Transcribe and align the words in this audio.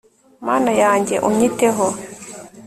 mana 0.47 0.71
yanjye, 0.83 1.15
unyiteho 1.27 1.85